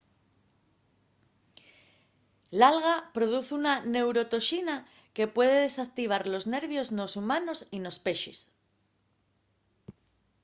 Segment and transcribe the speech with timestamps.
[2.59, 4.75] l’alga produz una neurotoxina
[5.15, 8.39] que puede desactivar los nervios nos humanos y nos pexes